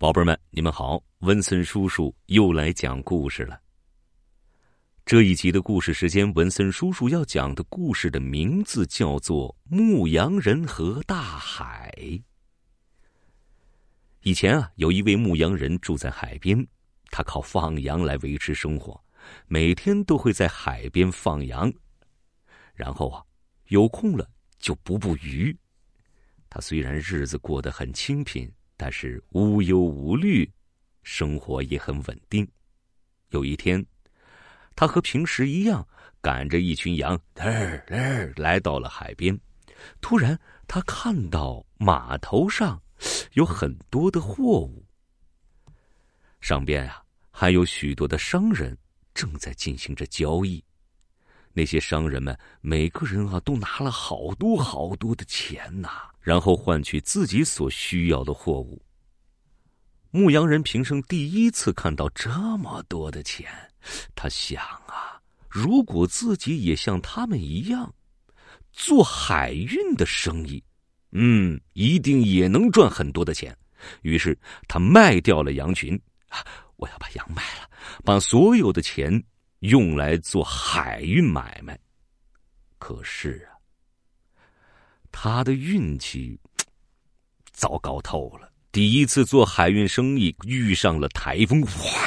[0.00, 3.60] 宝贝们，你们好，文森叔叔又来讲故事了。
[5.04, 11.92] 这一集的故事时间，文森叔叔要讲的故事的名字叫做《牧羊人和大海》。
[14.22, 16.66] 以前啊，有一位牧羊人住在海边，
[17.10, 18.98] 他靠放羊来维持生活，
[19.48, 21.70] 每天都会在海边放羊，
[22.74, 23.22] 然后啊，
[23.68, 24.26] 有空了
[24.58, 25.54] 就捕捕鱼。
[26.48, 28.50] 他虽然日子过得很清贫。
[28.82, 30.50] 但是无忧无虑，
[31.02, 32.48] 生活也很稳定。
[33.28, 33.84] 有一天，
[34.74, 35.86] 他和平时一样，
[36.22, 39.38] 赶着一群羊，嘚嘚来到了海边。
[40.00, 42.82] 突然，他看到码头上
[43.34, 44.82] 有很多的货物，
[46.40, 48.74] 上边啊还有许多的商人
[49.12, 50.64] 正在进行着交易。
[51.52, 55.90] 那些商人们每个人啊都拿了好多好多的钱呐。
[56.20, 58.80] 然后换取自己所需要的货物。
[60.10, 63.48] 牧羊人平生第一次看到这么多的钱，
[64.14, 67.92] 他想啊，如果自己也像他们一样
[68.72, 70.62] 做海运的生意，
[71.12, 73.56] 嗯，一定也能赚很多的钱。
[74.02, 75.98] 于是他卖掉了羊群，
[76.28, 76.44] 啊
[76.76, 77.70] 我要把羊卖了，
[78.04, 79.10] 把所有的钱
[79.60, 81.78] 用来做海运买卖。
[82.78, 83.56] 可是啊。
[85.12, 86.38] 他的运气
[87.50, 88.48] 糟糕透了。
[88.70, 92.00] 第一次做海运生意，遇上了台风，哗，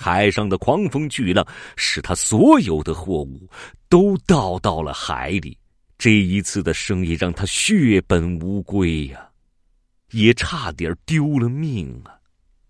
[0.00, 3.46] 海上的狂风巨浪使他所有的货物
[3.90, 5.58] 都倒到了海里。
[5.98, 9.30] 这一次的生意让他血本无归呀，
[10.12, 12.18] 也差点丢了命啊！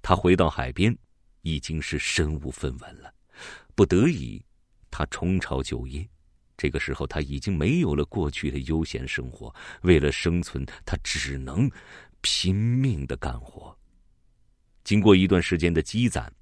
[0.00, 0.96] 他回到海边，
[1.42, 3.12] 已经是身无分文了。
[3.74, 4.44] 不得已，
[4.90, 6.08] 他重操旧业。
[6.56, 9.52] 这个时候，他已经没有了过去的悠闲生活。
[9.82, 11.70] 为了生存，他只能
[12.20, 13.76] 拼命的干活。
[14.84, 16.32] 经过一段时间的积攒，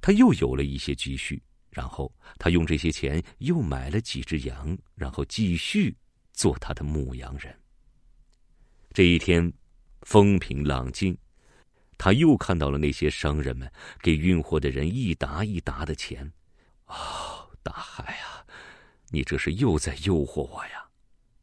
[0.00, 1.40] 他又有了一些积蓄。
[1.70, 5.94] 然后，他用这些钱又买了几只羊，然后继续
[6.32, 7.54] 做他的牧羊人。
[8.92, 9.52] 这一天，
[10.02, 11.16] 风平浪静，
[11.96, 13.70] 他又看到了那些商人们
[14.00, 16.32] 给运货的人一沓一沓的钱。
[16.88, 18.44] 哦，大海啊！
[19.10, 20.84] 你这是又在诱惑我呀！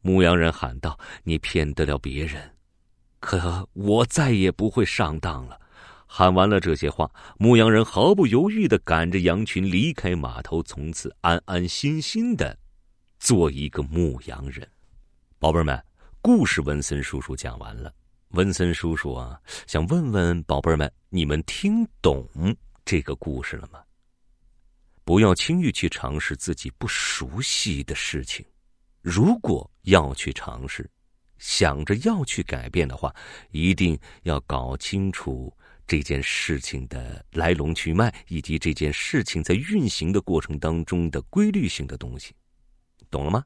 [0.02, 2.54] 牧羊人喊道：“你骗得了别人，
[3.18, 5.60] 可我再也不会上当了。”
[6.06, 12.56] 喊完了这些话，牧羊人毫不犹豫的赶着羊群离开码头，从此安安心心的
[13.18, 14.66] 做一个牧羊人。
[15.40, 15.84] 宝贝儿们，
[16.22, 17.92] 故事文森叔叔讲完了。
[18.28, 22.24] 文森叔叔啊，想问问宝贝儿们，你们听懂
[22.84, 23.80] 这个故事了吗？
[25.06, 28.44] 不要轻易去尝试自己不熟悉的事情。
[29.00, 30.90] 如果要去尝试，
[31.38, 33.14] 想着要去改变的话，
[33.52, 35.56] 一定要搞清楚
[35.86, 42.34] 这件事情的来龙去脉，以及这件事情在运行的过程当中的规律性的东西。
[43.08, 43.44] 懂了吗？